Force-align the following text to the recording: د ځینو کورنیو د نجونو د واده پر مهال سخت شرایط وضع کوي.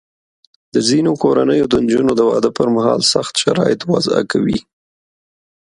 د 0.73 0.75
ځینو 0.89 1.11
کورنیو 1.23 1.65
د 1.69 1.73
نجونو 1.83 2.11
د 2.15 2.21
واده 2.29 2.49
پر 2.57 2.67
مهال 2.75 3.01
سخت 3.13 3.33
شرایط 3.43 3.79
وضع 3.91 4.19
کوي. 4.31 4.59